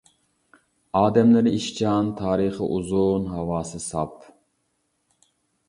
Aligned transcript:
ئادەملىرى 1.01 1.53
ئىشچان، 1.57 2.09
تارىخى 2.23 2.71
ئۇزۇن، 2.77 3.29
ھاۋاسى 3.37 3.85
ساپ. 3.87 4.27